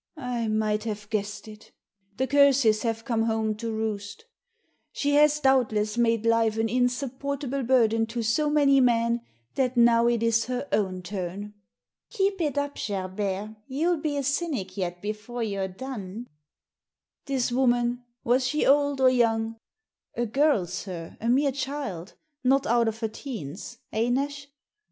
[0.35, 1.73] "I might have guessed it
[2.17, 4.25] The curses have come home to roost
[4.91, 9.21] She has, doubtless, made life an in supportable burden to so many men
[9.53, 11.53] that now it is her own turn.""
[12.09, 16.25] Keep it up, Gerbert, you'll be a cynic yet before you're done."
[17.25, 19.55] This woman, was she old or young?"
[19.97, 24.47] *' A girl, sir, a mere child, not out of her teens— eh, Nash?